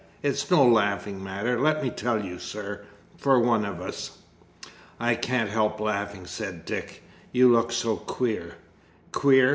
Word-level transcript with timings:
It's 0.23 0.49
no 0.49 0.65
laughing 0.65 1.23
matter, 1.23 1.59
let 1.59 1.83
me 1.83 1.91
tell 1.91 2.25
you, 2.25 2.39
sir, 2.39 2.85
for 3.19 3.39
one 3.39 3.63
of 3.63 3.79
us!" 3.79 4.17
"I 4.99 5.13
can't 5.13 5.51
help 5.51 5.79
laughing," 5.79 6.25
said 6.25 6.65
Dick; 6.65 7.03
"you 7.31 7.49
do 7.49 7.53
look 7.53 7.71
so 7.71 7.97
queer!" 7.97 8.55
"Queer! 9.11 9.49